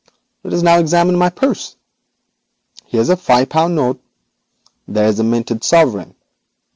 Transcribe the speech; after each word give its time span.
Let 0.43 0.55
us 0.55 0.63
now 0.63 0.79
examine 0.79 1.15
my 1.15 1.29
purse. 1.29 1.75
Here 2.85 3.01
is 3.01 3.09
a 3.09 3.15
five 3.15 3.49
pound 3.49 3.75
note; 3.75 4.01
there 4.87 5.05
is 5.07 5.19
a 5.19 5.23
golden 5.23 5.61
sovereign. 5.61 6.15